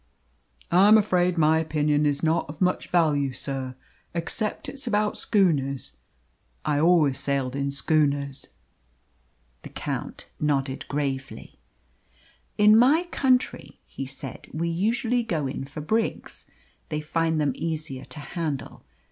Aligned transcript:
"I 0.71 0.87
am 0.87 0.97
afraid 0.97 1.37
my 1.37 1.59
opinion 1.59 2.07
is 2.07 2.23
not 2.23 2.49
of 2.49 2.59
much 2.59 2.87
value, 2.87 3.33
sir, 3.33 3.75
except 4.15 4.67
it's 4.67 4.87
about 4.87 5.15
schooners 5.15 5.97
I 6.65 6.79
always 6.79 7.19
sailed 7.19 7.55
in 7.55 7.69
schooners." 7.69 8.47
The 9.61 9.69
Count 9.69 10.31
nodded 10.39 10.87
gravely. 10.87 11.59
"In 12.57 12.75
my 12.79 13.07
country," 13.11 13.79
he 13.85 14.07
said, 14.07 14.47
"we 14.51 14.69
usually 14.69 15.21
go 15.21 15.45
in 15.45 15.65
for 15.65 15.81
brigs; 15.81 16.47
they 16.89 16.99
find 16.99 17.39
them 17.39 17.53
easier 17.53 18.05
to 18.05 18.19
handle. 18.21 18.83